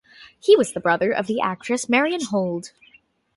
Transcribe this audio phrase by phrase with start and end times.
[0.39, 2.71] He was the brother of the actress Marianne Hold.